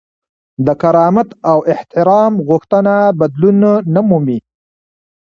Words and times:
د 0.65 0.67
کرامت 0.81 1.29
او 1.51 1.57
احترام 1.73 2.33
غوښتنه 2.47 2.93
بدلون 3.19 3.57
نه 3.93 4.01
مومي. 4.09 4.39